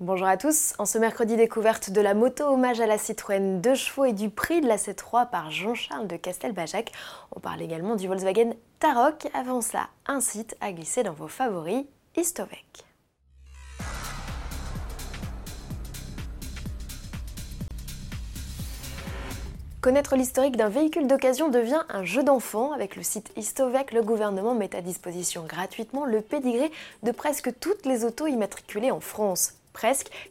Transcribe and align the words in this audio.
Bonjour 0.00 0.26
à 0.26 0.36
tous, 0.36 0.74
en 0.78 0.84
ce 0.84 0.98
mercredi 0.98 1.36
découverte 1.36 1.88
de 1.88 2.02
la 2.02 2.12
moto 2.12 2.44
hommage 2.44 2.82
à 2.82 2.86
la 2.86 2.98
Citroën 2.98 3.62
2 3.62 3.74
chevaux 3.74 4.04
et 4.04 4.12
du 4.12 4.28
prix 4.28 4.60
de 4.60 4.68
la 4.68 4.76
C3 4.76 5.30
par 5.30 5.50
Jean-Charles 5.50 6.06
de 6.06 6.16
Castelbajac, 6.16 6.92
on 7.34 7.40
parle 7.40 7.62
également 7.62 7.96
du 7.96 8.06
Volkswagen 8.06 8.50
Tarok. 8.78 9.26
Avant 9.32 9.62
cela, 9.62 9.88
un 10.04 10.20
site 10.20 10.54
à 10.60 10.72
glisser 10.72 11.02
dans 11.02 11.14
vos 11.14 11.28
favoris, 11.28 11.86
Istovec. 12.14 12.84
Connaître 19.80 20.14
l'historique 20.14 20.58
d'un 20.58 20.68
véhicule 20.68 21.06
d'occasion 21.06 21.48
devient 21.48 21.84
un 21.88 22.04
jeu 22.04 22.22
d'enfant. 22.22 22.72
Avec 22.72 22.96
le 22.96 23.02
site 23.02 23.32
Istovec, 23.36 23.92
le 23.92 24.02
gouvernement 24.02 24.54
met 24.54 24.76
à 24.76 24.82
disposition 24.82 25.44
gratuitement 25.44 26.04
le 26.04 26.20
pédigré 26.20 26.70
de 27.02 27.12
presque 27.12 27.58
toutes 27.60 27.86
les 27.86 28.04
autos 28.04 28.26
immatriculées 28.26 28.90
en 28.90 29.00
France 29.00 29.54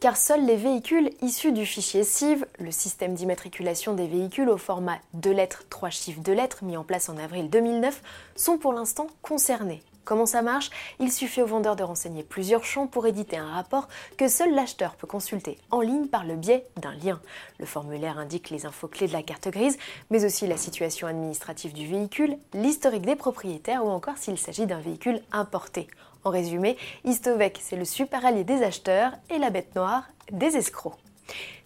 car 0.00 0.16
seuls 0.16 0.44
les 0.44 0.56
véhicules 0.56 1.10
issus 1.22 1.52
du 1.52 1.66
fichier 1.66 2.04
CIV, 2.04 2.44
le 2.58 2.70
système 2.70 3.14
d'immatriculation 3.14 3.94
des 3.94 4.06
véhicules 4.06 4.48
au 4.48 4.56
format 4.56 4.98
2 5.14 5.30
lettres, 5.30 5.64
3 5.70 5.90
chiffres 5.90 6.22
de 6.22 6.32
lettres 6.32 6.64
mis 6.64 6.76
en 6.76 6.84
place 6.84 7.08
en 7.08 7.16
avril 7.16 7.48
2009, 7.50 8.02
sont 8.34 8.58
pour 8.58 8.72
l'instant 8.72 9.06
concernés. 9.22 9.82
Comment 10.06 10.24
ça 10.24 10.40
marche? 10.40 10.70
Il 11.00 11.10
suffit 11.10 11.42
au 11.42 11.46
vendeur 11.46 11.74
de 11.74 11.82
renseigner 11.82 12.22
plusieurs 12.22 12.64
champs 12.64 12.86
pour 12.86 13.08
éditer 13.08 13.38
un 13.38 13.50
rapport 13.50 13.88
que 14.16 14.28
seul 14.28 14.54
l'acheteur 14.54 14.94
peut 14.94 15.08
consulter 15.08 15.58
en 15.72 15.80
ligne 15.80 16.06
par 16.06 16.24
le 16.24 16.36
biais 16.36 16.64
d'un 16.80 16.94
lien. 16.94 17.20
Le 17.58 17.66
formulaire 17.66 18.16
indique 18.16 18.50
les 18.50 18.66
infos 18.66 18.86
clés 18.86 19.08
de 19.08 19.12
la 19.12 19.24
carte 19.24 19.48
grise, 19.48 19.76
mais 20.10 20.24
aussi 20.24 20.46
la 20.46 20.56
situation 20.56 21.08
administrative 21.08 21.72
du 21.72 21.88
véhicule, 21.88 22.38
l'historique 22.54 23.04
des 23.04 23.16
propriétaires 23.16 23.84
ou 23.84 23.88
encore 23.88 24.16
s'il 24.16 24.38
s'agit 24.38 24.66
d'un 24.66 24.78
véhicule 24.78 25.20
importé. 25.32 25.88
En 26.22 26.30
résumé, 26.30 26.76
Istovec, 27.04 27.58
c'est 27.60 27.74
le 27.74 27.84
super 27.84 28.24
allié 28.24 28.44
des 28.44 28.62
acheteurs 28.62 29.10
et 29.28 29.38
la 29.38 29.50
bête 29.50 29.74
noire 29.74 30.04
des 30.30 30.56
escrocs. 30.56 30.94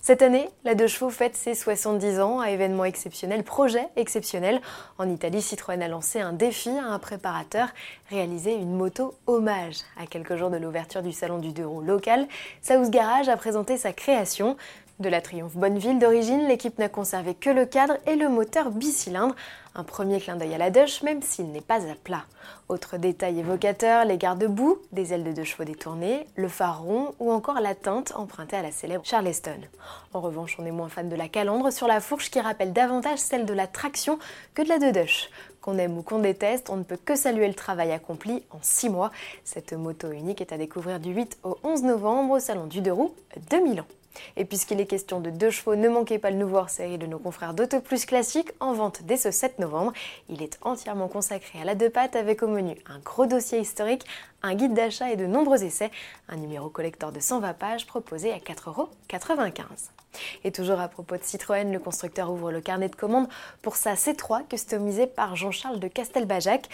Cette 0.02 0.22
année, 0.22 0.48
la 0.64 0.74
deux 0.74 0.86
chevaux 0.86 1.10
fête 1.10 1.36
ses 1.36 1.54
70 1.54 2.20
ans, 2.20 2.40
à 2.40 2.50
événement 2.50 2.86
exceptionnel, 2.86 3.44
projet 3.44 3.86
exceptionnel. 3.96 4.62
En 4.96 5.08
Italie, 5.10 5.42
Citroën 5.42 5.82
a 5.82 5.88
lancé 5.88 6.20
un 6.20 6.32
défi 6.32 6.70
à 6.70 6.86
un 6.86 6.98
préparateur, 6.98 7.68
réaliser 8.08 8.54
une 8.54 8.74
moto 8.74 9.14
hommage. 9.26 9.76
À 10.00 10.06
quelques 10.06 10.36
jours 10.36 10.48
de 10.48 10.56
l'ouverture 10.56 11.02
du 11.02 11.12
salon 11.12 11.38
du 11.38 11.52
deux 11.52 11.66
roues 11.66 11.82
local, 11.82 12.26
South 12.62 12.88
Garage 12.88 13.28
a 13.28 13.36
présenté 13.36 13.76
sa 13.76 13.92
création. 13.92 14.56
De 15.00 15.08
la 15.08 15.22
Triumph 15.22 15.56
Bonneville 15.56 15.98
d'origine, 15.98 16.46
l'équipe 16.46 16.78
n'a 16.78 16.90
conservé 16.90 17.32
que 17.32 17.48
le 17.48 17.64
cadre 17.64 17.96
et 18.06 18.16
le 18.16 18.28
moteur 18.28 18.70
bicylindre. 18.70 19.34
Un 19.74 19.82
premier 19.82 20.20
clin 20.20 20.36
d'œil 20.36 20.52
à 20.52 20.58
la 20.58 20.68
Dush, 20.68 21.02
même 21.02 21.22
s'il 21.22 21.52
n'est 21.52 21.62
pas 21.62 21.86
à 21.90 21.94
plat. 21.94 22.24
Autre 22.68 22.98
détail 22.98 23.38
évocateur, 23.38 24.04
les 24.04 24.18
garde-boue, 24.18 24.76
des 24.92 25.14
ailes 25.14 25.24
de 25.24 25.32
deux 25.32 25.44
chevaux 25.44 25.64
détournées, 25.64 26.26
le 26.36 26.48
phare 26.48 26.82
rond 26.82 27.14
ou 27.18 27.32
encore 27.32 27.60
la 27.62 27.74
teinte 27.74 28.12
empruntée 28.14 28.56
à 28.56 28.62
la 28.62 28.72
célèbre 28.72 29.06
Charleston. 29.06 29.60
En 30.12 30.20
revanche, 30.20 30.56
on 30.58 30.66
est 30.66 30.70
moins 30.70 30.90
fan 30.90 31.08
de 31.08 31.16
la 31.16 31.28
calandre 31.28 31.72
sur 31.72 31.86
la 31.86 32.00
fourche 32.00 32.30
qui 32.30 32.38
rappelle 32.38 32.74
davantage 32.74 33.20
celle 33.20 33.46
de 33.46 33.54
la 33.54 33.66
traction 33.66 34.18
que 34.52 34.60
de 34.60 34.68
la 34.68 34.78
de 34.78 34.90
Dush. 34.90 35.30
Qu'on 35.62 35.78
aime 35.78 35.96
ou 35.96 36.02
qu'on 36.02 36.18
déteste, 36.18 36.68
on 36.68 36.76
ne 36.76 36.82
peut 36.82 36.98
que 37.02 37.16
saluer 37.16 37.48
le 37.48 37.54
travail 37.54 37.92
accompli 37.92 38.42
en 38.50 38.58
6 38.60 38.90
mois. 38.90 39.12
Cette 39.44 39.72
moto 39.72 40.12
unique 40.12 40.42
est 40.42 40.52
à 40.52 40.58
découvrir 40.58 41.00
du 41.00 41.14
8 41.14 41.38
au 41.42 41.56
11 41.64 41.84
novembre 41.84 42.34
au 42.34 42.38
Salon 42.38 42.66
du 42.66 42.82
Deux 42.82 42.92
Roues 42.92 43.14
de 43.50 43.56
Milan. 43.56 43.86
Et 44.36 44.44
puisqu'il 44.44 44.80
est 44.80 44.86
question 44.86 45.20
de 45.20 45.30
deux 45.30 45.50
chevaux, 45.50 45.76
ne 45.76 45.88
manquez 45.88 46.18
pas 46.18 46.30
le 46.30 46.36
nouveau 46.36 46.58
hors-série 46.58 46.98
de 46.98 47.06
nos 47.06 47.18
confrères 47.18 47.54
d'Auto 47.54 47.80
Plus 47.80 48.06
Classique 48.06 48.52
en 48.60 48.72
vente 48.72 49.02
dès 49.04 49.16
ce 49.16 49.30
7 49.30 49.58
novembre. 49.58 49.92
Il 50.28 50.42
est 50.42 50.58
entièrement 50.62 51.08
consacré 51.08 51.60
à 51.60 51.64
la 51.64 51.74
deux 51.74 51.90
pattes 51.90 52.16
avec 52.16 52.42
au 52.42 52.48
menu 52.48 52.76
un 52.86 52.98
gros 52.98 53.26
dossier 53.26 53.58
historique, 53.58 54.04
un 54.42 54.54
guide 54.54 54.74
d'achat 54.74 55.10
et 55.10 55.16
de 55.16 55.26
nombreux 55.26 55.62
essais, 55.62 55.90
un 56.28 56.36
numéro 56.36 56.68
collector 56.68 57.12
de 57.12 57.20
120 57.20 57.54
pages 57.54 57.86
proposé 57.86 58.32
à 58.32 58.38
4,95€. 58.38 59.90
Et 60.44 60.52
toujours 60.52 60.80
à 60.80 60.88
propos 60.88 61.16
de 61.16 61.22
Citroën, 61.22 61.72
le 61.72 61.78
constructeur 61.78 62.30
ouvre 62.30 62.50
le 62.50 62.60
carnet 62.60 62.88
de 62.88 62.96
commandes 62.96 63.28
pour 63.62 63.76
sa 63.76 63.94
C3 63.94 64.46
customisée 64.48 65.06
par 65.06 65.36
Jean-Charles 65.36 65.80
de 65.80 65.88
Castelbajac. 65.88 66.68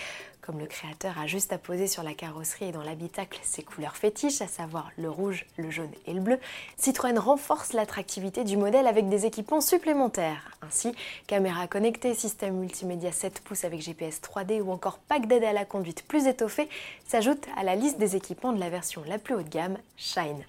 Comme 0.46 0.60
le 0.60 0.66
créateur 0.66 1.18
a 1.18 1.26
juste 1.26 1.52
à 1.52 1.58
poser 1.58 1.88
sur 1.88 2.04
la 2.04 2.14
carrosserie 2.14 2.66
et 2.66 2.72
dans 2.72 2.84
l'habitacle 2.84 3.40
ses 3.42 3.64
couleurs 3.64 3.96
fétiches, 3.96 4.40
à 4.40 4.46
savoir 4.46 4.92
le 4.96 5.10
rouge, 5.10 5.44
le 5.56 5.72
jaune 5.72 5.90
et 6.06 6.14
le 6.14 6.20
bleu, 6.20 6.38
Citroën 6.76 7.18
renforce 7.18 7.72
l'attractivité 7.72 8.44
du 8.44 8.56
modèle 8.56 8.86
avec 8.86 9.08
des 9.08 9.26
équipements 9.26 9.60
supplémentaires. 9.60 10.52
Ainsi, 10.62 10.94
caméra 11.26 11.66
connectée, 11.66 12.14
système 12.14 12.54
multimédia 12.54 13.10
7 13.10 13.40
pouces 13.40 13.64
avec 13.64 13.80
GPS 13.82 14.20
3D 14.20 14.60
ou 14.60 14.70
encore 14.70 14.98
pack 14.98 15.26
d'aide 15.26 15.42
à 15.42 15.52
la 15.52 15.64
conduite 15.64 16.06
plus 16.06 16.28
étoffé 16.28 16.68
s'ajoutent 17.08 17.48
à 17.56 17.64
la 17.64 17.74
liste 17.74 17.98
des 17.98 18.14
équipements 18.14 18.52
de 18.52 18.60
la 18.60 18.70
version 18.70 19.02
la 19.08 19.18
plus 19.18 19.34
haut 19.34 19.42
de 19.42 19.48
gamme, 19.48 19.78
Shine. 19.96 20.44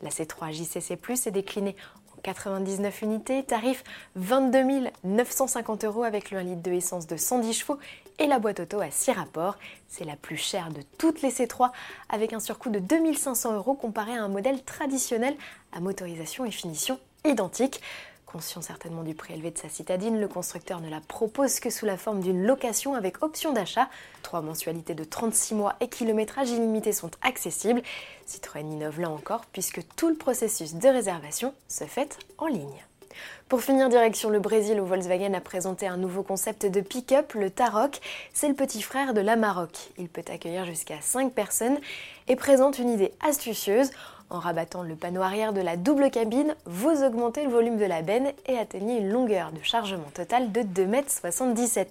La 0.00 0.08
C3 0.08 0.52
JCC 0.52 0.96
Plus 0.96 1.26
est 1.26 1.30
déclinée 1.30 1.76
99 2.22 3.02
unités, 3.02 3.42
tarif 3.42 3.84
22 4.16 4.90
950 5.04 5.84
euros 5.84 6.04
avec 6.04 6.30
le 6.30 6.38
1 6.38 6.42
litre 6.42 6.62
de 6.62 6.72
essence 6.72 7.06
de 7.06 7.16
110 7.16 7.52
chevaux 7.52 7.78
et 8.18 8.26
la 8.26 8.38
boîte 8.38 8.60
auto 8.60 8.80
à 8.80 8.90
6 8.90 9.12
rapports. 9.12 9.56
C'est 9.88 10.04
la 10.04 10.16
plus 10.16 10.36
chère 10.36 10.70
de 10.70 10.82
toutes 10.98 11.22
les 11.22 11.30
C3 11.30 11.70
avec 12.08 12.32
un 12.32 12.40
surcoût 12.40 12.70
de 12.70 12.78
2500 12.78 13.54
euros 13.54 13.74
comparé 13.74 14.12
à 14.16 14.22
un 14.22 14.28
modèle 14.28 14.62
traditionnel 14.62 15.34
à 15.72 15.80
motorisation 15.80 16.44
et 16.44 16.50
finition 16.50 16.98
identiques. 17.24 17.80
Conscient 18.32 18.62
certainement 18.62 19.02
du 19.02 19.14
prix 19.14 19.34
élevé 19.34 19.50
de 19.50 19.58
sa 19.58 19.68
citadine, 19.68 20.18
le 20.18 20.26
constructeur 20.26 20.80
ne 20.80 20.88
la 20.88 21.00
propose 21.00 21.60
que 21.60 21.68
sous 21.68 21.84
la 21.84 21.98
forme 21.98 22.20
d'une 22.20 22.46
location 22.46 22.94
avec 22.94 23.22
option 23.22 23.52
d'achat. 23.52 23.90
Trois 24.22 24.40
mensualités 24.40 24.94
de 24.94 25.04
36 25.04 25.54
mois 25.54 25.74
et 25.80 25.88
kilométrage 25.88 26.48
illimité 26.48 26.92
sont 26.92 27.10
accessibles. 27.20 27.82
Citroën 28.24 28.72
innove 28.72 29.00
là 29.00 29.10
encore 29.10 29.44
puisque 29.52 29.82
tout 29.96 30.08
le 30.08 30.14
processus 30.14 30.72
de 30.72 30.88
réservation 30.88 31.52
se 31.68 31.84
fait 31.84 32.18
en 32.38 32.46
ligne. 32.46 32.82
Pour 33.50 33.60
finir, 33.60 33.90
direction 33.90 34.30
le 34.30 34.40
Brésil 34.40 34.80
où 34.80 34.86
Volkswagen 34.86 35.34
a 35.34 35.40
présenté 35.42 35.86
un 35.86 35.98
nouveau 35.98 36.22
concept 36.22 36.64
de 36.64 36.80
pick-up, 36.80 37.34
le 37.34 37.50
Tarok. 37.50 38.00
C'est 38.32 38.48
le 38.48 38.54
petit 38.54 38.80
frère 38.80 39.12
de 39.12 39.20
la 39.20 39.36
Maroc. 39.36 39.90
Il 39.98 40.08
peut 40.08 40.24
accueillir 40.32 40.64
jusqu'à 40.64 41.02
5 41.02 41.34
personnes 41.34 41.78
et 42.28 42.36
présente 42.36 42.78
une 42.78 42.88
idée 42.88 43.12
astucieuse. 43.20 43.90
En 44.32 44.38
rabattant 44.38 44.82
le 44.82 44.96
panneau 44.96 45.20
arrière 45.20 45.52
de 45.52 45.60
la 45.60 45.76
double 45.76 46.10
cabine, 46.10 46.56
vous 46.64 47.04
augmentez 47.04 47.44
le 47.44 47.50
volume 47.50 47.76
de 47.76 47.84
la 47.84 48.00
benne 48.00 48.32
et 48.46 48.56
atteignez 48.56 48.96
une 48.96 49.10
longueur 49.10 49.52
de 49.52 49.62
chargement 49.62 50.10
total 50.14 50.52
de 50.52 50.62
2,77 50.62 51.78
m. 51.78 51.86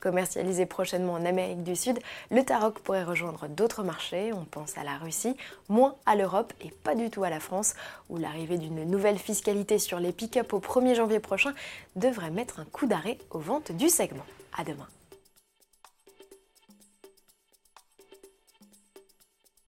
Commercialisé 0.00 0.66
prochainement 0.66 1.12
en 1.12 1.24
Amérique 1.24 1.62
du 1.62 1.76
Sud, 1.76 2.00
le 2.32 2.42
Tarok 2.42 2.80
pourrait 2.80 3.04
rejoindre 3.04 3.46
d'autres 3.46 3.84
marchés, 3.84 4.32
on 4.32 4.44
pense 4.44 4.76
à 4.76 4.82
la 4.82 4.98
Russie, 4.98 5.36
moins 5.68 5.94
à 6.06 6.16
l'Europe 6.16 6.52
et 6.60 6.72
pas 6.82 6.96
du 6.96 7.08
tout 7.08 7.22
à 7.22 7.30
la 7.30 7.38
France, 7.38 7.74
où 8.10 8.16
l'arrivée 8.16 8.58
d'une 8.58 8.82
nouvelle 8.82 9.18
fiscalité 9.18 9.78
sur 9.78 10.00
les 10.00 10.10
pick-up 10.10 10.54
au 10.54 10.58
1er 10.58 10.96
janvier 10.96 11.20
prochain 11.20 11.54
devrait 11.94 12.30
mettre 12.30 12.58
un 12.58 12.64
coup 12.64 12.86
d'arrêt 12.86 13.18
aux 13.30 13.38
ventes 13.38 13.70
du 13.70 13.90
segment. 13.90 14.26
À 14.58 14.64
demain. 14.64 14.88